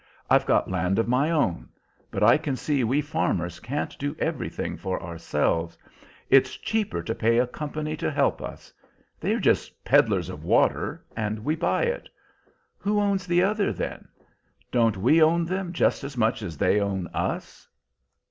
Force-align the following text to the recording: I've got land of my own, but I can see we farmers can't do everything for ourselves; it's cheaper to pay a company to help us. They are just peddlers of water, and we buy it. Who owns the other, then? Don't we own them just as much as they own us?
I've 0.31 0.47
got 0.47 0.67
land 0.67 0.97
of 0.97 1.07
my 1.07 1.29
own, 1.29 1.69
but 2.09 2.23
I 2.23 2.35
can 2.39 2.55
see 2.55 2.83
we 2.83 3.01
farmers 3.01 3.59
can't 3.59 3.95
do 3.99 4.15
everything 4.17 4.75
for 4.75 4.99
ourselves; 4.99 5.77
it's 6.27 6.57
cheaper 6.57 7.03
to 7.03 7.13
pay 7.13 7.37
a 7.37 7.45
company 7.45 7.95
to 7.97 8.09
help 8.09 8.41
us. 8.41 8.73
They 9.19 9.31
are 9.35 9.39
just 9.39 9.83
peddlers 9.85 10.27
of 10.27 10.43
water, 10.43 11.05
and 11.15 11.45
we 11.45 11.55
buy 11.55 11.83
it. 11.83 12.09
Who 12.79 12.99
owns 12.99 13.27
the 13.27 13.43
other, 13.43 13.71
then? 13.71 14.07
Don't 14.71 14.97
we 14.97 15.21
own 15.21 15.45
them 15.45 15.71
just 15.71 16.03
as 16.03 16.17
much 16.17 16.41
as 16.41 16.57
they 16.57 16.79
own 16.81 17.05
us? 17.13 17.67